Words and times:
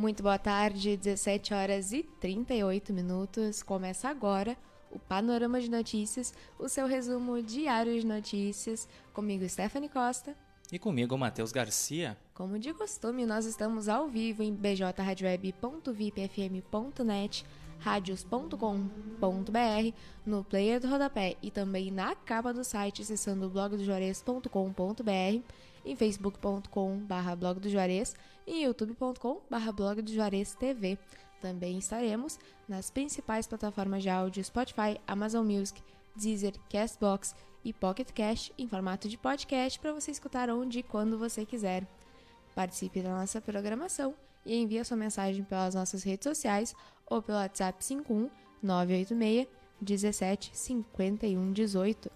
Muito 0.00 0.22
boa 0.22 0.38
tarde, 0.38 0.96
17 0.96 1.52
horas 1.52 1.92
e 1.92 2.02
38 2.02 2.90
minutos. 2.90 3.62
Começa 3.62 4.08
agora 4.08 4.56
o 4.90 4.98
Panorama 4.98 5.60
de 5.60 5.70
Notícias, 5.70 6.32
o 6.58 6.70
seu 6.70 6.86
resumo 6.86 7.42
diário 7.42 8.00
de 8.00 8.06
notícias. 8.06 8.88
Comigo, 9.12 9.46
Stephanie 9.46 9.90
Costa. 9.90 10.34
E 10.72 10.78
comigo, 10.78 11.18
Matheus 11.18 11.52
Garcia. 11.52 12.16
Como 12.32 12.58
de 12.58 12.72
costume, 12.72 13.26
nós 13.26 13.44
estamos 13.44 13.90
ao 13.90 14.08
vivo 14.08 14.42
em 14.42 14.54
bjradioweb.vipfm.net, 14.54 17.44
radios.com.br, 17.80 18.56
no 20.24 20.44
player 20.44 20.80
do 20.80 20.88
rodapé 20.88 21.36
e 21.42 21.50
também 21.50 21.90
na 21.90 22.14
capa 22.14 22.52
do 22.52 22.62
site 22.62 23.02
acessando 23.02 23.48
blogdojuarez.com.br, 23.48 25.42
em 25.84 25.96
facebook.com.br 25.96 27.36
blog 27.38 27.58
do 27.58 27.68
Juarez 27.68 28.14
e 28.46 28.64
youtube.com.br 28.64 29.72
blog 29.74 30.02
do 30.02 30.12
Juarez 30.12 30.54
TV. 30.54 30.98
Também 31.40 31.78
estaremos 31.78 32.38
nas 32.68 32.90
principais 32.90 33.46
plataformas 33.46 34.02
de 34.02 34.10
áudio 34.10 34.44
Spotify, 34.44 35.00
Amazon 35.06 35.46
Music, 35.46 35.82
Deezer, 36.14 36.54
Castbox 36.68 37.34
e 37.64 37.72
Pocket 37.72 38.10
Cast 38.12 38.52
em 38.58 38.68
formato 38.68 39.08
de 39.08 39.16
podcast 39.16 39.78
para 39.78 39.92
você 39.92 40.10
escutar 40.10 40.50
onde 40.50 40.80
e 40.80 40.82
quando 40.82 41.18
você 41.18 41.46
quiser. 41.46 41.86
Participe 42.54 43.00
da 43.00 43.10
nossa 43.10 43.40
programação 43.40 44.14
e 44.44 44.56
envie 44.56 44.84
sua 44.84 44.96
mensagem 44.96 45.44
pelas 45.44 45.74
nossas 45.74 46.02
redes 46.02 46.24
sociais 46.24 46.74
ou 47.10 47.20
pelo 47.20 47.36
WhatsApp 47.36 47.84
51 47.84 48.30
986 48.62 49.48
17 49.80 50.50
51 50.54 51.52
18. 51.52 52.10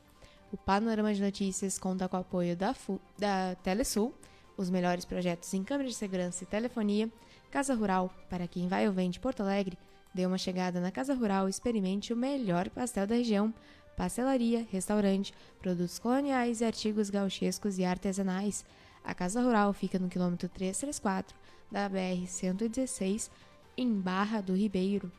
O 0.53 0.57
Panorama 0.57 1.13
de 1.13 1.21
Notícias 1.21 1.79
conta 1.79 2.09
com 2.09 2.17
o 2.17 2.21
apoio 2.21 2.57
da, 2.57 2.73
FU, 2.73 3.01
da 3.19 3.57
Telesul, 3.57 4.15
os 4.57 4.71
melhores 4.71 5.05
projetos 5.05 5.53
em 5.53 5.65
câmera 5.65 5.89
de 5.89 5.95
segurança 5.95 6.45
e 6.45 6.47
telefonia, 6.47 7.11
Casa 7.51 7.75
Rural, 7.75 8.15
para 8.29 8.47
quem 8.47 8.69
vai 8.69 8.87
ou 8.87 8.93
vem 8.93 9.11
de 9.11 9.19
Porto 9.19 9.41
Alegre, 9.41 9.77
dê 10.15 10.25
uma 10.27 10.39
chegada 10.39 10.81
na 10.81 10.93
Casa 10.93 11.15
Rural 11.15 11.49
e 11.49 11.51
experimente 11.51 12.13
o 12.13 12.17
melhor 12.17 12.71
pastel 12.71 13.07
da 13.07 13.17
região, 13.17 13.53
pastelaria, 13.97 14.67
restaurante, 14.71 15.33
produtos 15.61 15.99
coloniais 15.99 16.61
e 16.61 16.65
artigos 16.65 17.11
gauchescos 17.11 17.79
e 17.79 17.85
artesanais. 17.85 18.65
A 19.03 19.15
Casa 19.15 19.43
Rural 19.43 19.73
fica 19.73 19.99
no 19.99 20.09
quilômetro 20.09 20.49
334 20.49 21.37
da 21.71 21.91
BR-116, 21.91 23.31
em 23.77 23.93
Barra 23.93 24.41
do 24.41 24.55
Ribeiro. 24.55 25.11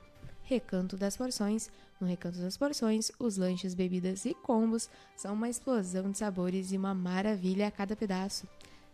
Recanto 0.43 0.95
das 0.95 1.17
Porções. 1.17 1.69
No 1.99 2.07
Recanto 2.07 2.37
das 2.37 2.57
Porções, 2.57 3.11
os 3.17 3.37
lanches, 3.37 3.73
bebidas 3.73 4.25
e 4.25 4.33
combos 4.33 4.89
são 5.15 5.33
uma 5.33 5.49
explosão 5.49 6.11
de 6.11 6.17
sabores 6.17 6.71
e 6.71 6.77
uma 6.77 6.93
maravilha 6.93 7.67
a 7.67 7.71
cada 7.71 7.95
pedaço. 7.95 8.47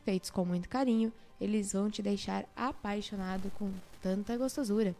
Feitos 0.05 0.29
com 0.29 0.45
muito 0.45 0.69
carinho, 0.69 1.11
eles 1.39 1.73
vão 1.73 1.89
te 1.89 2.01
deixar 2.01 2.45
apaixonado 2.55 3.51
com 3.57 3.71
tanta 4.01 4.37
gostosura. 4.37 4.95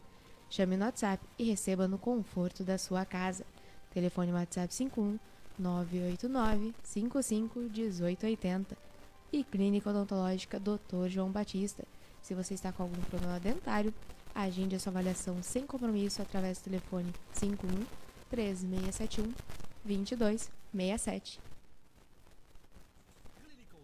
Chame 0.50 0.76
no 0.76 0.86
WhatsApp 0.86 1.24
e 1.40 1.44
receba 1.44 1.88
no 1.88 1.98
conforto 1.98 2.64
da 2.64 2.78
sua 2.78 3.06
casa. 3.06 3.46
Telefone 3.94 4.34
WhatsApp 4.34 4.74
51 4.74 5.20
989 5.58 6.74
55 6.84 7.60
1880. 7.60 8.78
E 9.32 9.44
Clínica 9.46 9.90
Odontológica 9.90 10.60
Dr. 10.60 11.08
João 11.08 11.32
Batista. 11.32 11.86
Se 12.22 12.34
você 12.34 12.54
está 12.54 12.72
com 12.72 12.84
algum 12.84 13.02
problema 13.04 13.40
dentário, 13.40 13.94
agende 14.34 14.76
a 14.76 14.80
sua 14.80 14.92
avaliação 14.92 15.38
sem 15.42 15.66
compromisso 15.66 16.22
através 16.22 16.58
do 16.60 16.64
telefone 16.66 17.12
51 17.34 17.70
3671 18.30 19.34
2267. 19.84 21.40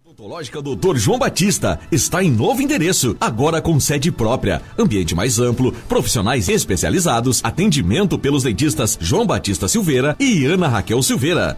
Odontológica 0.09 0.61
Dr. 0.61 0.95
João 0.95 1.19
Batista 1.19 1.77
está 1.91 2.23
em 2.23 2.31
novo 2.31 2.61
endereço, 2.61 3.17
agora 3.19 3.61
com 3.61 3.77
sede 3.77 4.09
própria, 4.09 4.61
ambiente 4.79 5.13
mais 5.13 5.37
amplo, 5.37 5.73
profissionais 5.73 6.47
especializados, 6.47 7.41
atendimento 7.43 8.17
pelos 8.17 8.43
dentistas 8.43 8.97
João 9.01 9.27
Batista 9.27 9.67
Silveira 9.67 10.15
e 10.17 10.45
Ana 10.45 10.69
Raquel 10.69 11.03
Silveira. 11.03 11.57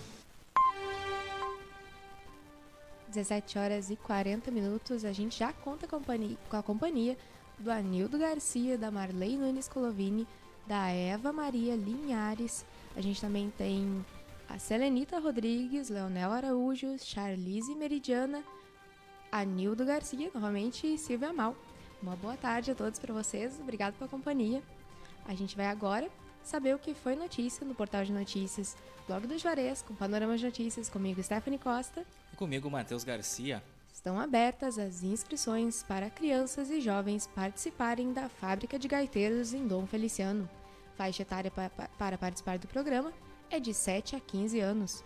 17 3.11 3.59
horas 3.59 3.89
e 3.89 3.97
40 3.97 4.49
minutos, 4.49 5.03
a 5.03 5.11
gente 5.11 5.37
já 5.37 5.51
conta 5.51 5.85
com 5.85 6.57
a 6.57 6.63
companhia 6.63 7.17
do 7.59 7.69
Anildo 7.69 8.17
Garcia, 8.17 8.77
da 8.77 8.89
Marley 8.89 9.37
Nunes 9.37 9.67
Colovini, 9.67 10.25
da 10.65 10.87
Eva 10.89 11.33
Maria 11.33 11.75
Linhares. 11.75 12.65
A 12.95 13.01
gente 13.01 13.19
também 13.19 13.51
tem 13.57 14.03
a 14.47 14.57
Selenita 14.57 15.19
Rodrigues, 15.19 15.89
Leonel 15.89 16.31
Araújo, 16.31 16.97
Charlize 16.97 17.75
Meridiana, 17.75 18.43
Anildo 19.29 19.85
Garcia, 19.85 20.31
novamente, 20.33 20.87
e 20.87 20.97
Silvia 20.97 21.33
Mal. 21.33 21.55
Uma 22.01 22.15
boa 22.15 22.37
tarde 22.37 22.71
a 22.71 22.75
todos 22.75 22.97
para 22.97 23.13
vocês, 23.13 23.59
obrigado 23.59 23.93
pela 23.95 24.09
companhia. 24.09 24.63
A 25.25 25.35
gente 25.35 25.55
vai 25.55 25.67
agora 25.67 26.09
saber 26.47 26.75
o 26.75 26.79
que 26.79 26.93
foi 26.93 27.15
notícia 27.15 27.65
no 27.65 27.75
portal 27.75 28.03
de 28.03 28.11
notícias 28.11 28.75
Blog 29.07 29.27
do 29.27 29.37
Juarez, 29.37 29.81
com 29.81 29.93
Panorama 29.93 30.37
de 30.37 30.45
Notícias, 30.45 30.89
comigo 30.89 31.21
Stephanie 31.21 31.59
Costa. 31.59 32.05
E 32.31 32.35
comigo 32.35 32.69
Matheus 32.69 33.03
Garcia. 33.03 33.61
Estão 33.93 34.19
abertas 34.19 34.79
as 34.79 35.03
inscrições 35.03 35.83
para 35.83 36.09
crianças 36.09 36.69
e 36.71 36.79
jovens 36.79 37.27
participarem 37.27 38.13
da 38.13 38.29
Fábrica 38.29 38.79
de 38.79 38.87
Gaiteiros 38.87 39.53
em 39.53 39.67
Dom 39.67 39.85
Feliciano. 39.85 40.49
Faixa 40.95 41.23
etária 41.23 41.51
para 41.51 42.17
participar 42.17 42.57
do 42.57 42.67
programa 42.67 43.11
é 43.49 43.59
de 43.59 43.73
7 43.73 44.15
a 44.15 44.19
15 44.19 44.59
anos. 44.59 45.03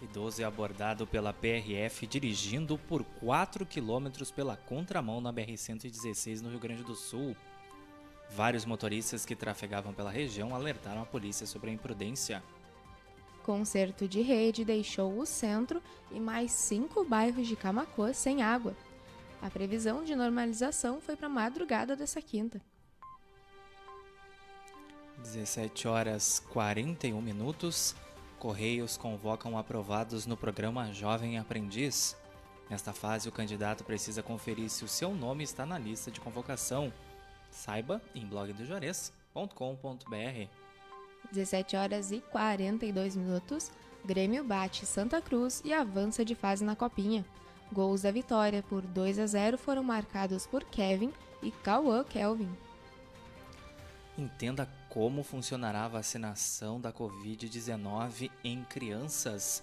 Idoso 0.00 0.42
é 0.42 0.44
abordado 0.44 1.06
pela 1.06 1.32
PRF 1.32 2.06
dirigindo 2.06 2.76
por 2.76 3.04
4 3.04 3.64
quilômetros 3.64 4.30
pela 4.30 4.56
contramão 4.56 5.20
na 5.20 5.32
BR-116 5.32 6.40
no 6.40 6.50
Rio 6.50 6.58
Grande 6.58 6.82
do 6.82 6.94
Sul. 6.94 7.36
Vários 8.30 8.64
motoristas 8.64 9.26
que 9.26 9.36
trafegavam 9.36 9.92
pela 9.92 10.10
região 10.10 10.54
alertaram 10.54 11.02
a 11.02 11.06
polícia 11.06 11.46
sobre 11.46 11.70
a 11.70 11.72
imprudência. 11.72 12.42
Concerto 13.42 14.06
de 14.06 14.22
rede 14.22 14.64
deixou 14.64 15.18
o 15.18 15.26
centro 15.26 15.82
e 16.10 16.20
mais 16.20 16.52
cinco 16.52 17.04
bairros 17.04 17.46
de 17.46 17.56
Camacuã 17.56 18.12
sem 18.12 18.42
água. 18.42 18.74
A 19.42 19.50
previsão 19.50 20.04
de 20.04 20.14
normalização 20.14 21.00
foi 21.00 21.16
para 21.16 21.26
a 21.26 21.30
madrugada 21.30 21.96
dessa 21.96 22.22
quinta. 22.22 22.60
17 25.18 25.88
horas 25.88 26.40
41 26.50 27.20
minutos. 27.20 27.94
Correios 28.38 28.96
convocam 28.96 29.58
aprovados 29.58 30.26
no 30.26 30.36
programa 30.36 30.92
Jovem 30.92 31.38
Aprendiz. 31.38 32.16
Nesta 32.70 32.92
fase, 32.92 33.28
o 33.28 33.32
candidato 33.32 33.84
precisa 33.84 34.22
conferir 34.22 34.70
se 34.70 34.84
o 34.84 34.88
seu 34.88 35.14
nome 35.14 35.44
está 35.44 35.66
na 35.66 35.78
lista 35.78 36.10
de 36.10 36.20
convocação. 36.20 36.92
Saiba 37.52 38.02
em 38.14 38.26
blogdojuarez.com.br. 38.26 40.48
17 41.30 41.76
horas 41.76 42.10
e 42.10 42.20
42 42.20 43.14
minutos. 43.14 43.70
Grêmio 44.04 44.42
bate 44.42 44.84
Santa 44.84 45.22
Cruz 45.22 45.62
e 45.64 45.72
avança 45.72 46.24
de 46.24 46.34
fase 46.34 46.64
na 46.64 46.74
Copinha. 46.74 47.24
Gols 47.72 48.02
da 48.02 48.10
vitória 48.10 48.64
por 48.64 48.82
2 48.82 49.20
a 49.20 49.26
0 49.26 49.56
foram 49.56 49.84
marcados 49.84 50.46
por 50.46 50.64
Kevin 50.64 51.12
e 51.42 51.50
Cauã 51.50 52.02
Kelvin. 52.02 52.50
Entenda 54.18 54.68
como 54.88 55.22
funcionará 55.22 55.84
a 55.84 55.88
vacinação 55.88 56.80
da 56.80 56.92
Covid-19 56.92 58.30
em 58.44 58.62
crianças. 58.64 59.62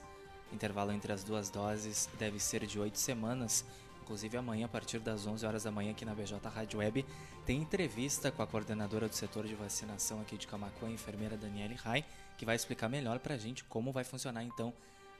Intervalo 0.51 0.91
entre 0.91 1.11
as 1.11 1.23
duas 1.23 1.49
doses 1.49 2.09
deve 2.17 2.39
ser 2.39 2.65
de 2.65 2.79
oito 2.79 2.97
semanas 2.97 3.63
Inclusive 4.09 4.37
amanhã, 4.37 4.65
a 4.65 4.67
partir 4.67 4.97
das 4.97 5.27
11 5.27 5.45
horas 5.45 5.63
da 5.65 5.71
manhã, 5.71 5.91
aqui 5.91 6.03
na 6.03 6.15
BJ 6.15 6.39
Rádio 6.49 6.79
Web, 6.79 7.05
tem 7.45 7.61
entrevista 7.61 8.31
com 8.31 8.41
a 8.41 8.47
coordenadora 8.47 9.07
do 9.07 9.13
setor 9.13 9.45
de 9.45 9.53
vacinação 9.53 10.19
aqui 10.19 10.35
de 10.35 10.47
Camacuã, 10.47 10.89
a 10.89 10.91
enfermeira 10.91 11.37
Daniele 11.37 11.75
Rai, 11.75 12.03
que 12.35 12.43
vai 12.43 12.55
explicar 12.55 12.89
melhor 12.89 13.19
pra 13.19 13.37
gente 13.37 13.63
como 13.65 13.91
vai 13.91 14.03
funcionar 14.03 14.43
então 14.43 14.73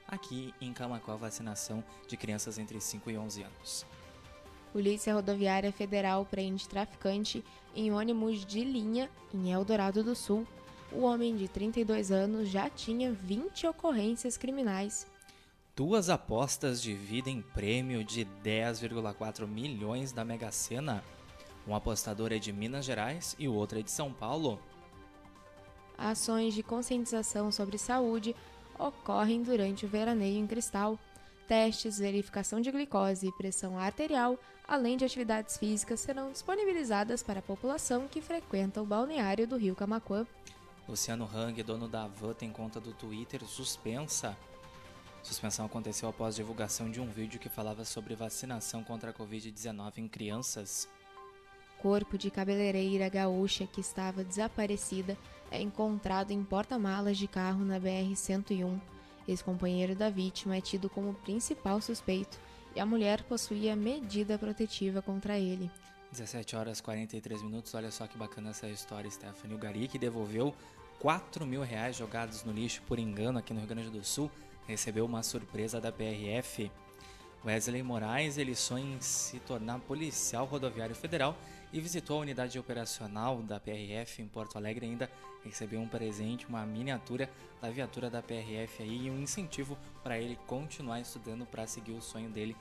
aqui 0.08 0.52
em 0.60 0.72
Camacuã 0.72 1.14
a 1.14 1.18
vacinação 1.18 1.84
de 2.08 2.16
crianças 2.16 2.58
entre 2.58 2.80
5 2.80 3.08
e 3.12 3.16
11 3.16 3.42
anos. 3.44 3.86
Polícia 4.72 5.14
Rodoviária 5.14 5.70
Federal 5.70 6.26
prende 6.26 6.68
traficante 6.68 7.44
em 7.76 7.92
ônibus 7.92 8.44
de 8.44 8.64
linha 8.64 9.08
em 9.32 9.52
Eldorado 9.52 10.02
do 10.02 10.16
Sul. 10.16 10.44
O 10.90 11.02
homem 11.02 11.36
de 11.36 11.46
32 11.46 12.10
anos 12.10 12.48
já 12.48 12.68
tinha 12.68 13.12
20 13.12 13.68
ocorrências 13.68 14.36
criminais 14.36 15.06
duas 15.74 16.08
apostas 16.08 16.82
dividem 16.82 17.42
prêmio 17.54 18.04
de 18.04 18.26
10,4 18.44 19.46
milhões 19.46 20.12
da 20.12 20.24
Mega 20.24 20.50
Sena. 20.50 21.02
Um 21.66 21.74
apostador 21.74 22.32
é 22.32 22.38
de 22.38 22.52
Minas 22.52 22.84
Gerais 22.84 23.36
e 23.38 23.48
o 23.48 23.54
outro 23.54 23.78
é 23.78 23.82
de 23.82 23.90
São 23.90 24.12
Paulo. 24.12 24.58
Ações 25.96 26.54
de 26.54 26.62
conscientização 26.62 27.52
sobre 27.52 27.76
saúde 27.76 28.34
ocorrem 28.78 29.42
durante 29.42 29.84
o 29.84 29.88
veraneio 29.88 30.38
em 30.38 30.46
Cristal. 30.46 30.98
Testes, 31.46 31.98
verificação 31.98 32.60
de 32.60 32.70
glicose 32.70 33.26
e 33.26 33.32
pressão 33.32 33.78
arterial, 33.78 34.38
além 34.66 34.96
de 34.96 35.04
atividades 35.04 35.58
físicas, 35.58 36.00
serão 36.00 36.30
disponibilizadas 36.30 37.22
para 37.22 37.40
a 37.40 37.42
população 37.42 38.06
que 38.08 38.20
frequenta 38.20 38.80
o 38.80 38.86
balneário 38.86 39.46
do 39.46 39.56
Rio 39.56 39.74
Camacuã. 39.74 40.26
Luciano 40.88 41.28
Hang, 41.32 41.62
dono 41.62 41.88
da 41.88 42.06
Van, 42.06 42.32
tem 42.32 42.50
conta 42.50 42.80
do 42.80 42.92
Twitter 42.92 43.44
suspensa. 43.44 44.36
Suspensão 45.22 45.66
aconteceu 45.66 46.08
após 46.08 46.34
divulgação 46.34 46.90
de 46.90 47.00
um 47.00 47.06
vídeo 47.06 47.38
que 47.38 47.48
falava 47.48 47.84
sobre 47.84 48.14
vacinação 48.14 48.82
contra 48.82 49.10
a 49.10 49.14
Covid-19 49.14 49.98
em 49.98 50.08
crianças. 50.08 50.88
Corpo 51.78 52.18
de 52.18 52.30
cabeleireira 52.30 53.08
gaúcha 53.08 53.66
que 53.66 53.80
estava 53.80 54.24
desaparecida 54.24 55.16
é 55.50 55.60
encontrado 55.60 56.30
em 56.30 56.42
porta-malas 56.42 57.16
de 57.16 57.26
carro 57.26 57.64
na 57.64 57.78
BR-101. 57.78 58.80
Ex-companheiro 59.28 59.94
da 59.94 60.10
vítima 60.10 60.56
é 60.56 60.60
tido 60.60 60.88
como 60.90 61.14
principal 61.14 61.80
suspeito 61.80 62.38
e 62.74 62.80
a 62.80 62.86
mulher 62.86 63.22
possuía 63.24 63.76
medida 63.76 64.38
protetiva 64.38 65.02
contra 65.02 65.38
ele. 65.38 65.70
17 66.10 66.56
horas 66.56 66.80
43 66.80 67.42
minutos, 67.42 67.72
olha 67.74 67.90
só 67.90 68.06
que 68.06 68.18
bacana 68.18 68.50
essa 68.50 68.68
história, 68.68 69.10
Stephanie. 69.10 69.54
O 69.54 69.58
Gari 69.58 69.86
que 69.86 69.98
devolveu 69.98 70.54
4 70.98 71.46
mil 71.46 71.62
reais 71.62 71.96
jogados 71.96 72.42
no 72.42 72.52
lixo 72.52 72.82
por 72.82 72.98
engano 72.98 73.38
aqui 73.38 73.52
no 73.52 73.60
Rio 73.60 73.68
Grande 73.68 73.90
do 73.90 74.04
Sul 74.04 74.30
recebeu 74.70 75.04
uma 75.04 75.22
surpresa 75.22 75.80
da 75.80 75.90
PRF. 75.90 76.70
Wesley 77.44 77.82
Moraes 77.82 78.38
ele 78.38 78.54
sonha 78.54 78.96
em 78.96 79.00
se 79.00 79.40
tornar 79.40 79.80
policial 79.80 80.44
rodoviário 80.46 80.94
federal 80.94 81.36
e 81.72 81.80
visitou 81.80 82.18
a 82.18 82.20
unidade 82.20 82.58
operacional 82.58 83.42
da 83.42 83.58
PRF 83.58 84.22
em 84.22 84.28
Porto 84.28 84.56
Alegre 84.56 84.86
ainda 84.86 85.10
recebeu 85.44 85.80
um 85.80 85.88
presente, 85.88 86.46
uma 86.46 86.64
miniatura 86.66 87.28
da 87.60 87.70
viatura 87.70 88.10
da 88.10 88.22
PRF 88.22 88.82
aí 88.82 89.06
e 89.06 89.10
um 89.10 89.20
incentivo 89.20 89.76
para 90.02 90.18
ele 90.18 90.38
continuar 90.46 91.00
estudando 91.00 91.46
para 91.46 91.66
seguir 91.66 91.92
o 91.92 92.00
sonho 92.00 92.30
dele 92.30 92.54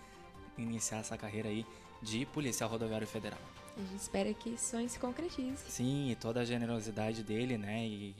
iniciar 0.57 0.99
essa 0.99 1.17
carreira 1.17 1.49
aí 1.49 1.65
de 2.01 2.25
policial 2.25 2.69
rodoviário 2.69 3.07
federal. 3.07 3.39
A 3.79 3.81
gente 3.81 4.01
espera 4.01 4.33
que 4.33 4.49
esse 4.49 4.71
sonho 4.71 4.89
se 4.89 4.99
concretize. 4.99 5.63
Sim, 5.69 6.11
e 6.11 6.15
toda 6.15 6.41
a 6.41 6.45
generosidade 6.45 7.23
dele, 7.23 7.57
né? 7.57 7.87
E 7.87 8.13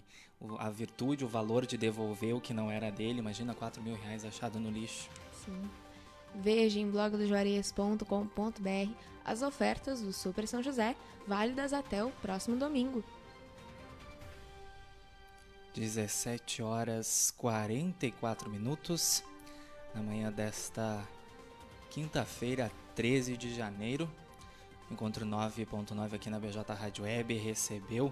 a 0.58 0.70
virtude, 0.70 1.26
o 1.26 1.28
valor 1.28 1.66
de 1.66 1.78
devolver 1.78 2.34
o 2.34 2.40
que 2.40 2.54
não 2.54 2.72
era 2.72 2.90
dele. 2.90 3.20
Imagina 3.20 3.54
4 3.54 3.84
mil 3.84 3.96
reais 3.96 4.24
achado 4.24 4.58
no 4.58 4.72
lixo. 4.72 5.10
Sim. 5.44 5.70
Veja 6.34 6.80
em 6.80 6.90
blogdojuarez.com.br 6.90 8.94
as 9.26 9.42
ofertas 9.42 10.02
do 10.02 10.14
Super 10.14 10.48
São 10.48 10.64
José, 10.64 10.96
válidas 11.28 11.74
até 11.74 12.04
o 12.04 12.10
próximo 12.10 12.56
domingo. 12.56 13.04
17 15.74 16.62
horas 16.62 17.34
44 17.38 18.50
minutos, 18.50 19.24
na 19.94 20.02
manhã 20.02 20.32
desta 20.32 21.06
quinta-feira, 21.90 22.72
13 22.96 23.36
de 23.36 23.54
janeiro. 23.54 24.10
Encontro 24.92 25.24
9.9 25.24 26.16
aqui 26.16 26.32
na 26.32 26.40
BJ 26.40 26.74
Rádio 26.74 27.04
Web 27.04 27.36
recebeu 27.38 28.12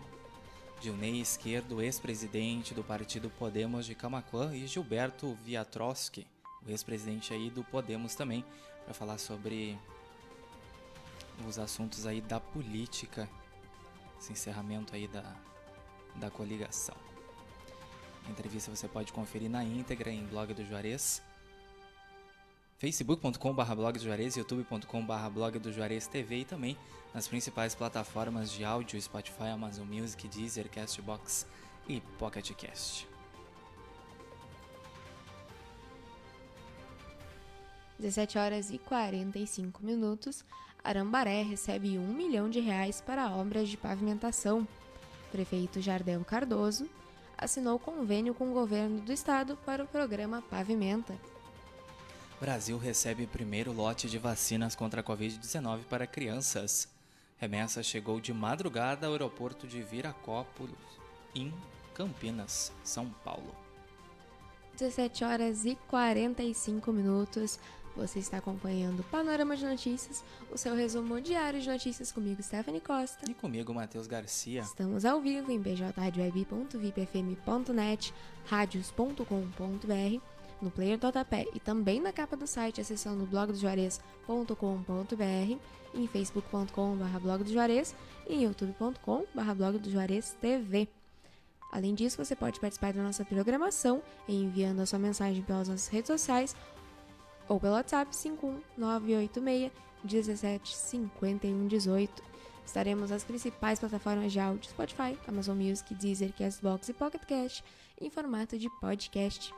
Dilnei 0.80 1.20
Esquerdo, 1.20 1.82
ex-presidente 1.82 2.76
do 2.76 2.84
partido 2.84 3.32
Podemos 3.32 3.84
de 3.88 3.96
Camacuã, 3.96 4.56
e 4.56 4.68
Gilberto 4.68 5.36
Viatroski, 5.44 6.28
o 6.64 6.70
ex-presidente 6.70 7.34
aí 7.34 7.50
do 7.50 7.64
Podemos 7.64 8.14
também, 8.14 8.46
para 8.86 8.94
falar 8.94 9.18
sobre 9.18 9.76
os 11.48 11.58
assuntos 11.58 12.06
aí 12.06 12.22
da 12.22 12.40
política, 12.40 13.28
esse 14.20 14.34
encerramento 14.34 14.94
aí 14.94 15.08
da, 15.08 15.36
da 16.16 16.30
coligação. 16.30 16.96
A 18.28 18.30
entrevista 18.30 18.70
você 18.70 18.88
pode 18.88 19.12
conferir 19.12 19.50
na 19.50 19.64
íntegra 19.64 20.12
em 20.12 20.24
blog 20.28 20.54
do 20.54 20.64
Juarez, 20.64 21.24
facebook.com.br 22.78 23.76
blog 23.76 23.98
do 23.98 24.04
Juarez, 24.04 24.36
youtube.com.br 24.38 25.30
blog 25.34 25.58
do 25.58 25.74
Juarez 25.74 26.08
TV 26.08 26.40
e 26.40 26.46
também 26.46 26.78
nas 27.14 27.28
principais 27.28 27.74
plataformas 27.74 28.52
de 28.52 28.64
áudio, 28.64 29.02
Spotify, 29.02 29.48
Amazon 29.54 29.88
Music, 29.88 30.28
Deezer, 30.28 30.70
Castbox 30.70 31.48
e 31.88 32.02
Pocket 32.20 32.52
Cast. 32.54 33.08
17 37.98 38.38
horas 38.38 38.70
e 38.70 38.78
45 38.78 39.84
minutos, 39.84 40.46
Arambaré 40.84 41.42
recebe 41.42 41.98
1 41.98 42.14
milhão 42.14 42.48
de 42.48 42.60
reais 42.60 43.02
para 43.02 43.36
obras 43.36 43.70
de 43.70 43.76
pavimentação. 43.76 44.68
Prefeito 45.32 45.82
Jardel 45.82 46.24
Cardoso 46.24 46.88
assinou 47.36 47.80
convênio 47.80 48.36
com 48.36 48.52
o 48.52 48.54
governo 48.54 49.02
do 49.02 49.12
estado 49.12 49.58
para 49.66 49.84
o 49.84 49.88
programa 49.88 50.44
Pavimenta. 50.44 51.16
Brasil 52.39 52.78
recebe 52.78 53.25
primeiro 53.25 53.74
lote 53.74 54.07
de 54.07 54.19
vacinas 54.19 54.75
contra 54.75 55.01
a 55.01 55.04
Covid-19 55.04 55.86
para 55.89 56.06
crianças. 56.06 56.88
Remessa 57.38 57.81
chegou 57.81 58.22
de 58.22 58.31
madrugada 58.31 59.07
ao 59.07 59.13
aeroporto 59.13 59.68
de 59.68 59.81
Viracópolis, 59.81 60.75
em 61.34 61.51
Campinas, 61.95 62.72
São 62.84 63.10
Paulo. 63.24 63.56
17 64.78 65.24
horas 65.24 65.66
e 65.66 65.75
45 65.88 66.94
minutos. 66.94 67.57
Você 67.95 68.19
está 68.19 68.38
acompanhando 68.38 69.00
o 69.00 69.04
Panorama 69.06 69.57
de 69.57 69.66
Notícias, 69.66 70.24
o 70.51 70.57
seu 70.57 70.75
resumo 70.75 71.19
diário 71.19 71.60
de 71.60 71.68
notícias 71.68 72.12
comigo, 72.12 72.44
Stephanie 72.44 72.80
Costa. 72.80 73.28
E 73.28 73.33
comigo, 73.33 73.74
Matheus 73.74 74.06
Garcia. 74.06 74.62
Estamos 74.62 75.04
ao 75.04 75.19
vivo 75.19 75.51
em 75.51 75.60
bjradioweb.vipfm.net, 75.60 78.13
radios.com.br, 78.45 80.21
no 80.61 80.71
player 80.71 80.97
do 80.97 81.07
e 81.54 81.59
também 81.59 81.99
na 81.99 82.11
capa 82.11 82.35
do 82.35 82.47
site 82.47 82.81
acessando 82.81 83.26
blogdojuarez.com.br, 83.26 85.57
em 85.94 86.07
facebook.com.br 86.07 87.19
blog 87.21 87.44
do 87.44 87.52
e 87.52 88.33
em 88.33 88.44
youtube.com.br 88.44 89.54
blog. 89.56 89.80
Além 91.71 91.94
disso, 91.94 92.23
você 92.23 92.35
pode 92.35 92.59
participar 92.59 92.94
da 92.94 93.04
nossa 93.04 93.26
programação 93.26 94.02
enviando 94.28 94.81
a 94.81 94.85
sua 94.85 94.99
mensagem 94.99 95.44
pelas 95.44 95.68
nossas 95.68 95.87
redes 95.87 96.07
sociais 96.07 96.56
ou 97.47 97.59
pelo 97.59 97.73
WhatsApp 97.73 98.16
51986 98.16 99.87
17 100.04 100.76
51 100.76 101.68
18. 101.68 102.23
Estaremos 102.66 103.11
nas 103.11 103.23
principais 103.23 103.80
plataformas 103.80 104.31
de 104.31 104.40
áudio 104.40 104.69
Spotify, 104.69 105.18
Amazon 105.28 105.57
Music, 105.57 105.94
Deezer, 105.95 106.33
Castbox 106.33 106.90
e 106.90 106.94
Pocket 106.94 107.23
Cast 107.26 107.64
em 107.99 108.09
formato 108.09 108.57
de 108.57 108.69
podcast. 108.80 109.54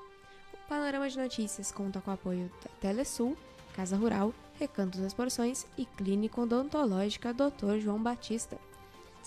Panorama 0.70 1.10
de 1.10 1.18
Notícias 1.18 1.72
conta 1.72 2.00
com 2.00 2.12
o 2.12 2.14
apoio 2.14 2.52
da 2.64 2.70
Telesul, 2.80 3.36
Casa 3.74 3.98
Rural, 3.98 4.32
Recanto 4.60 5.00
das 5.00 5.16
Porções 5.16 5.66
e 5.76 5.84
Clínica 5.84 6.40
Odontológica 6.40 7.34
Dr. 7.34 7.80
João 7.80 8.00
Batista. 8.00 8.56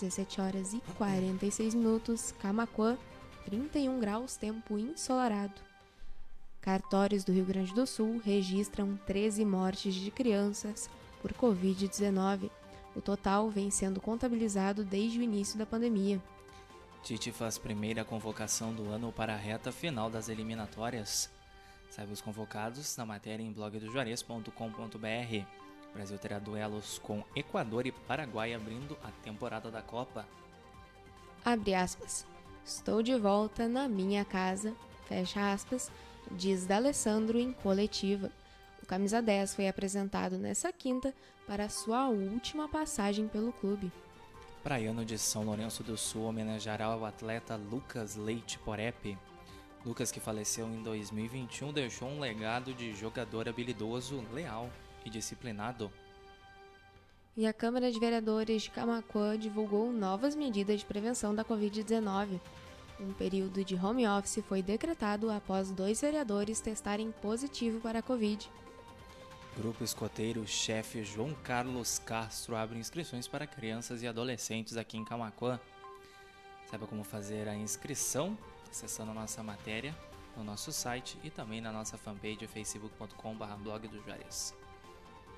17 0.01 0.41
horas 0.41 0.73
e 0.73 0.81
46 0.97 1.75
minutos, 1.75 2.33
Camacuã, 2.41 2.97
31 3.45 3.99
graus, 3.99 4.37
tempo 4.37 4.79
ensolarado. 4.79 5.61
Cartórios 6.61 7.25
do 7.25 7.33
Rio 7.33 7.45
Grande 7.45 7.75
do 7.75 7.89
Sul 7.89 8.23
registram 8.25 8.97
13 9.05 9.45
mortes 9.45 9.95
de 9.95 10.13
crianças 10.13 10.89
por 11.21 11.33
Covid-19. 11.33 12.53
O 12.95 13.01
total 13.01 13.51
vem 13.51 13.69
sendo 13.69 14.01
contabilizado 14.01 14.85
desde 14.85 15.19
o 15.19 15.23
início 15.23 15.59
da 15.59 15.67
pandemia. 15.67 16.23
Tite 17.03 17.33
faz 17.33 17.59
primeira 17.59 18.05
convocação 18.05 18.73
do 18.73 18.89
ano 18.91 19.11
para 19.11 19.35
a 19.35 19.37
reta 19.37 19.73
final 19.73 20.09
das 20.09 20.29
eliminatórias. 20.29 21.29
Saiba 21.91 22.13
os 22.13 22.21
convocados 22.21 22.97
na 22.97 23.05
matéria 23.05 23.43
em 23.43 23.53
blogdojuarez.com.br. 23.53 25.47
O 25.91 25.95
Brasil 25.95 26.17
terá 26.19 26.39
duelos 26.39 26.99
com 27.01 27.25
Equador 27.35 27.87
e 27.87 27.93
Paraguai 27.93 28.55
abrindo 28.55 28.97
a 29.03 29.11
temporada 29.23 29.69
da 29.69 29.83
Copa. 29.83 30.27
Abre 31.45 31.75
aspas. 31.75 32.25
Estou 32.65 33.03
de 33.03 33.19
volta 33.19 33.67
na 33.67 33.89
minha 33.89 34.25
casa, 34.25 34.73
fecha 35.09 35.53
aspas, 35.53 35.91
diz 36.31 36.65
D'Alessandro 36.65 37.37
em 37.37 37.53
coletiva. 37.53 38.31
O 38.81 38.87
camisa 38.87 39.21
10 39.21 39.57
foi 39.57 39.67
apresentado 39.67 40.39
nessa 40.39 40.73
quinta 40.73 41.13
para 41.49 41.69
sua 41.69 42.09
última 42.09 42.69
passagem 42.69 43.27
pelo 43.27 43.53
clube. 43.53 43.91
Praiano 44.63 45.05
de 45.05 45.19
São 45.19 45.43
Lourenço 45.43 45.83
do 45.83 45.97
Sul 45.97 46.23
homenageará 46.23 46.97
o 46.97 47.05
atleta 47.05 47.57
Lucas 47.57 48.15
Leite 48.15 48.61
Porep. 48.61 49.19
Lucas, 49.85 50.13
que 50.13 50.21
faleceu 50.21 50.69
em 50.69 50.81
2021, 50.85 51.73
deixou 51.73 52.09
um 52.09 52.21
legado 52.21 52.73
de 52.73 52.95
jogador 52.95 53.49
habilidoso, 53.49 54.25
leal 54.33 54.71
e 55.05 55.11
disciplinado. 55.11 55.91
E 57.37 57.45
a 57.45 57.53
Câmara 57.53 57.91
de 57.91 57.99
Vereadores 57.99 58.63
de 58.63 58.71
Camacuã 58.71 59.37
divulgou 59.37 59.93
novas 59.93 60.37
medidas 60.37 60.79
de 60.79 60.87
prevenção 60.87 61.35
da 61.35 61.45
Covid-19. 61.45 62.41
Um 63.01 63.13
período 63.15 63.65
de 63.65 63.75
home 63.75 64.07
office 64.07 64.45
foi 64.47 64.63
decretado 64.63 65.29
após 65.29 65.73
dois 65.73 66.01
vereadores 66.01 66.61
testarem 66.61 67.11
positivo 67.21 67.81
para 67.81 67.99
a 67.99 68.03
Covid. 68.03 68.49
Grupo 69.55 69.85
escoteiro 69.85 70.47
chefe 70.47 71.05
João 71.05 71.35
Carlos 71.45 71.99
Castro 71.99 72.57
abre 72.57 72.79
inscrições 72.79 73.29
para 73.29 73.47
crianças 73.47 74.03
e 74.03 74.09
adolescentes 74.09 74.79
aqui 74.79 74.97
em 74.97 75.05
Camacuã. 75.05 75.61
Saiba 76.71 76.87
como 76.87 77.05
fazer 77.05 77.47
a 77.47 77.55
inscrição 77.55 78.37
acessando 78.71 79.11
a 79.11 79.15
nossa 79.15 79.43
matéria 79.43 79.95
no 80.35 80.43
nosso 80.43 80.73
site 80.73 81.19
e 81.23 81.29
também 81.29 81.61
na 81.61 81.71
nossa 81.71 81.99
fanpage 81.99 82.47
facebook.com.br 82.47 83.45
blog 83.63 83.89
do 83.89 84.03
Juarez. 84.03 84.55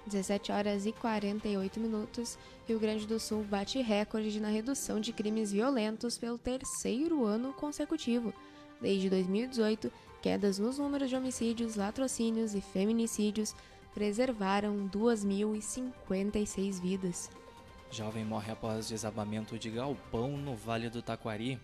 17 0.06 0.52
horas 0.52 0.86
e 0.86 0.92
48 0.92 1.80
minutos, 1.80 2.38
Rio 2.68 2.78
Grande 2.78 3.06
do 3.08 3.18
Sul 3.18 3.42
bate 3.42 3.82
recorde 3.82 4.38
na 4.38 4.48
redução 4.48 5.00
de 5.00 5.12
crimes 5.12 5.50
violentos 5.50 6.16
pelo 6.16 6.38
terceiro 6.38 7.24
ano 7.24 7.52
consecutivo. 7.52 8.32
Desde 8.80 9.10
2018, 9.10 9.90
quedas 10.22 10.58
nos 10.58 10.78
números 10.78 11.08
de 11.08 11.16
homicídios, 11.16 11.74
latrocínios 11.74 12.54
e 12.54 12.60
feminicídios 12.60 13.54
preservaram 13.94 14.88
2.056 14.88 16.80
vidas. 16.80 17.30
Jovem 17.90 18.24
morre 18.24 18.50
após 18.50 18.88
desabamento 18.88 19.56
de 19.56 19.70
galpão 19.70 20.36
no 20.36 20.56
Vale 20.56 20.90
do 20.90 21.00
Taquari. 21.00 21.60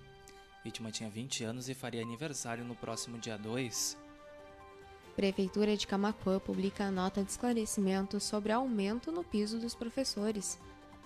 Vítima 0.65 0.93
tinha 0.93 1.11
20 1.11 1.43
anos 1.43 1.69
e 1.69 1.75
faria 1.75 2.03
aniversário 2.03 2.65
no 2.65 2.77
próximo 2.77 3.19
dia 3.19 3.37
2. 3.37 3.99
Prefeitura 5.17 5.77
de 5.77 5.87
Camacuã 5.87 6.39
publica 6.39 6.91
nota 6.91 7.23
de 7.23 7.31
esclarecimento 7.31 8.21
sobre 8.21 8.53
aumento 8.53 9.11
no 9.11 9.25
piso 9.25 9.59
dos 9.59 9.75
professores. 9.75 10.59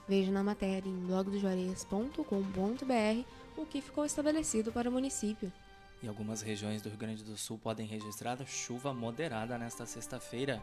Veja 0.07 0.31
na 0.31 0.45
matéria 0.45 0.89
em 0.89 1.07
blogdojuarez.com.br 1.07 3.29
o 3.57 3.65
que 3.65 3.81
ficou 3.81 4.05
estabelecido 4.05 4.71
para 4.71 4.91
o 4.91 4.93
município. 4.93 5.51
E 6.03 6.09
algumas 6.09 6.43
regiões 6.43 6.83
do 6.83 6.91
Rio 6.91 6.99
Grande 6.99 7.25
do 7.25 7.37
Sul 7.37 7.59
podem 7.59 7.87
registrar 7.87 8.39
chuva 8.47 8.93
moderada 8.93 9.57
nesta 9.57 9.87
sexta-feira. 9.87 10.63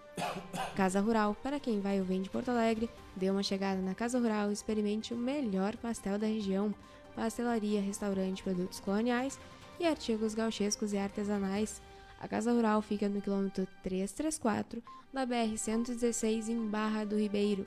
Casa 0.77 1.01
Rural, 1.01 1.35
para 1.43 1.59
quem 1.59 1.81
vai 1.81 1.99
ou 1.99 2.05
vem 2.05 2.23
de 2.23 2.31
Porto 2.31 2.51
Alegre, 2.51 2.89
dê 3.17 3.31
uma 3.31 3.43
chegada 3.43 3.81
na 3.81 3.95
Casa 3.95 4.21
Rural 4.21 4.51
e 4.51 4.53
experimente 4.53 5.13
o 5.13 5.17
melhor 5.17 5.77
pastel 5.77 6.17
da 6.19 6.27
região, 6.27 6.73
pastelaria, 7.17 7.81
restaurante, 7.81 8.43
produtos 8.43 8.79
coloniais 8.79 9.41
e 9.81 9.87
artigos 9.87 10.35
gauchescos 10.35 10.93
e 10.93 10.99
artesanais. 10.99 11.81
A 12.21 12.29
Casa 12.29 12.53
Rural 12.53 12.83
fica 12.83 13.09
no 13.09 13.21
quilômetro 13.21 13.67
334 13.83 14.81
da 15.13 15.27
BR-116 15.27 16.49
em 16.49 16.69
Barra 16.69 17.05
do 17.05 17.19
Ribeiro. 17.19 17.67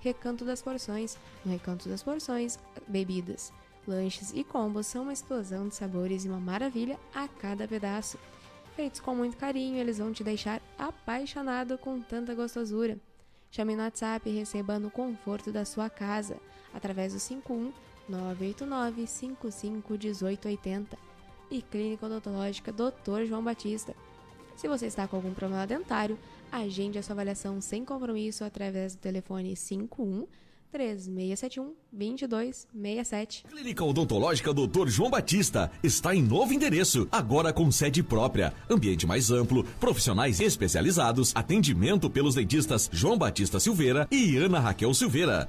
Recanto 0.00 0.44
das 0.44 0.62
Porções. 0.62 1.18
No 1.44 1.52
Recanto 1.52 1.88
das 1.88 2.02
Porções, 2.02 2.58
bebidas, 2.88 3.52
lanches 3.86 4.32
e 4.34 4.42
combos 4.42 4.86
são 4.86 5.02
uma 5.02 5.12
explosão 5.12 5.68
de 5.68 5.74
sabores 5.74 6.24
e 6.24 6.28
uma 6.28 6.40
maravilha 6.40 6.98
a 7.14 7.28
cada 7.28 7.68
pedaço. 7.68 8.18
Feitos 8.74 9.00
com 9.00 9.14
muito 9.14 9.36
carinho, 9.36 9.76
eles 9.76 9.98
vão 9.98 10.12
te 10.12 10.24
deixar 10.24 10.62
apaixonado 10.78 11.76
com 11.76 12.00
tanta 12.00 12.34
gostosura. 12.34 12.98
Chame 13.50 13.76
no 13.76 13.82
WhatsApp 13.82 14.28
e 14.28 14.38
receba 14.38 14.78
no 14.78 14.90
conforto 14.90 15.50
da 15.50 15.64
sua 15.64 15.90
casa, 15.90 16.36
através 16.72 17.12
do 17.12 17.18
51 17.18 17.72
989 18.08 19.06
55 19.06 19.92
1880 19.92 20.96
e 21.50 21.60
Clínica 21.60 22.06
Odontológica 22.06 22.72
Dr. 22.72 23.24
João 23.26 23.42
Batista. 23.42 23.94
Se 24.56 24.68
você 24.68 24.86
está 24.86 25.08
com 25.08 25.16
algum 25.16 25.34
problema 25.34 25.66
dentário, 25.66 26.18
agende 26.50 26.98
a 26.98 27.02
sua 27.02 27.14
avaliação 27.14 27.60
sem 27.60 27.84
compromisso 27.84 28.44
através 28.44 28.94
do 28.94 28.98
telefone 28.98 29.56
51 29.56 30.26
3671 30.70 31.74
2267. 31.92 33.44
Clínica 33.50 33.84
Odontológica 33.84 34.54
Dr. 34.54 34.88
João 34.88 35.10
Batista 35.10 35.70
está 35.82 36.14
em 36.14 36.22
novo 36.22 36.52
endereço, 36.52 37.08
agora 37.10 37.52
com 37.52 37.70
sede 37.70 38.02
própria, 38.02 38.54
ambiente 38.68 39.06
mais 39.06 39.30
amplo, 39.30 39.64
profissionais 39.80 40.40
especializados, 40.40 41.32
atendimento 41.34 42.08
pelos 42.08 42.36
dentistas 42.36 42.88
João 42.92 43.18
Batista 43.18 43.58
Silveira 43.58 44.06
e 44.10 44.36
Ana 44.36 44.60
Raquel 44.60 44.94
Silveira. 44.94 45.48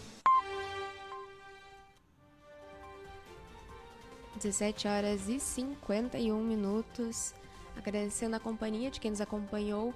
17 4.41 4.87
horas 4.87 5.29
e 5.29 5.39
51 5.39 6.43
minutos. 6.43 7.33
Agradecendo 7.77 8.35
a 8.35 8.39
companhia 8.39 8.89
de 8.89 8.99
quem 8.99 9.11
nos 9.11 9.21
acompanhou 9.21 9.93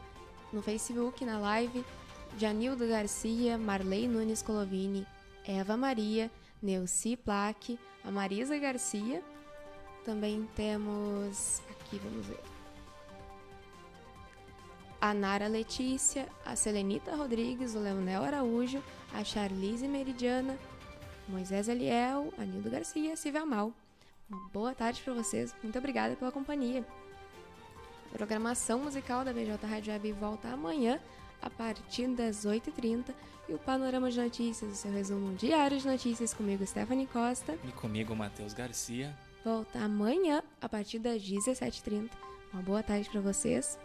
no 0.53 0.61
Facebook, 0.61 1.25
na 1.25 1.39
live. 1.39 1.83
Janildo 2.37 2.87
Garcia, 2.87 3.57
Marley 3.57 4.07
Nunes 4.07 4.41
Colovini, 4.41 5.07
Eva 5.47 5.75
Maria, 5.75 6.29
Neuci 6.61 7.17
Plaque, 7.17 7.79
a 8.03 8.11
Marisa 8.11 8.57
Garcia. 8.59 9.23
Também 10.03 10.47
temos. 10.55 11.61
Aqui, 11.71 11.97
vamos 11.97 12.27
ver. 12.27 12.39
A 15.01 15.13
Nara 15.13 15.47
Letícia, 15.47 16.27
a 16.45 16.55
Selenita 16.55 17.15
Rodrigues, 17.15 17.73
o 17.73 17.79
Leonel 17.79 18.23
Araújo, 18.23 18.83
a 19.13 19.23
Charlize 19.23 19.87
Meridiana, 19.87 20.57
Moisés 21.27 21.67
Eliel, 21.67 22.33
Anildo 22.37 22.69
Garcia 22.69 23.15
Silvia 23.15 23.45
Mal. 23.45 23.73
Uma 24.27 24.49
boa 24.49 24.73
tarde 24.73 25.01
para 25.03 25.13
vocês, 25.13 25.55
muito 25.61 25.77
obrigada 25.77 26.15
pela 26.15 26.31
companhia. 26.31 26.83
A 28.11 28.17
programação 28.17 28.79
musical 28.79 29.23
da 29.23 29.31
BJ 29.31 29.67
Rádio 29.67 29.93
Web 29.93 30.11
volta 30.13 30.47
amanhã 30.47 30.99
a 31.41 31.49
partir 31.49 32.07
das 32.07 32.43
8h30 32.43 33.13
e 33.47 33.53
o 33.53 33.59
Panorama 33.59 34.09
de 34.09 34.19
Notícias, 34.19 34.71
o 34.71 34.75
seu 34.75 34.91
resumo 34.91 35.35
diário 35.35 35.77
de 35.77 35.85
notícias 35.85 36.33
comigo, 36.33 36.65
Stephanie 36.65 37.05
Costa. 37.05 37.55
E 37.63 37.71
comigo, 37.73 38.15
Matheus 38.15 38.53
Garcia. 38.53 39.15
Volta 39.43 39.77
amanhã 39.77 40.41
a 40.59 40.67
partir 40.67 40.97
das 40.97 41.21
17h30. 41.21 42.09
Uma 42.51 42.63
boa 42.63 42.81
tarde 42.81 43.07
para 43.07 43.21
vocês. 43.21 43.77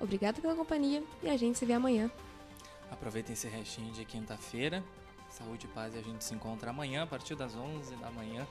Obrigada 0.00 0.40
pela 0.40 0.54
companhia 0.54 1.04
e 1.22 1.28
a 1.28 1.36
gente 1.36 1.58
se 1.58 1.66
vê 1.66 1.74
amanhã. 1.74 2.10
Aproveitem 2.90 3.34
esse 3.34 3.46
restinho 3.46 3.92
de 3.92 4.06
quinta-feira. 4.06 4.82
Saúde 5.28 5.66
e 5.66 5.68
paz 5.68 5.94
e 5.94 5.98
a 5.98 6.02
gente 6.02 6.24
se 6.24 6.34
encontra 6.34 6.70
amanhã 6.70 7.02
a 7.02 7.06
partir 7.06 7.34
das 7.34 7.54
11 7.54 7.94
da 7.96 8.10
manhã 8.10 8.46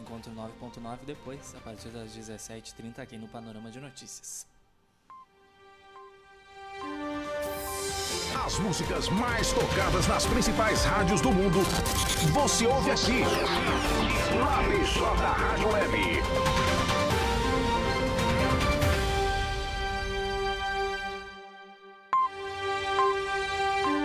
Encontro 0.00 0.32
9.9 0.32 0.98
depois, 1.06 1.54
a 1.56 1.60
partir 1.60 1.88
das 1.88 2.16
17h30 2.16 2.98
aqui 2.98 3.16
no 3.16 3.28
Panorama 3.28 3.70
de 3.70 3.80
Notícias. 3.80 4.46
As 8.44 8.58
músicas 8.58 9.08
mais 9.08 9.52
tocadas 9.52 10.06
nas 10.06 10.26
principais 10.26 10.84
rádios 10.84 11.20
do 11.20 11.32
mundo, 11.32 11.60
você 12.32 12.66
ouve 12.66 12.90
aqui. 12.90 13.22
Na 14.38 14.62
BJ 14.68 15.00
Rádio 15.00 15.68
Web. 15.68 16.83